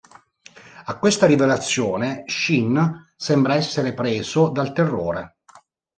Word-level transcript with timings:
A 0.85 0.97
questa 0.97 1.27
rivelazione 1.27 2.23
Shen 2.25 3.11
sembra 3.15 3.53
essere 3.53 3.93
preso 3.93 4.49
dal 4.49 4.73
terrore. 4.73 5.35